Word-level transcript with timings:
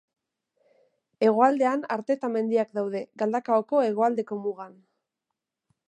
Hegoaldean 1.27 1.83
Arteta 1.97 2.31
mendiak 2.37 2.73
daude, 2.79 3.05
Galdakaoko 3.23 3.83
hegoaldeko 3.91 4.41
mugan. 4.47 4.79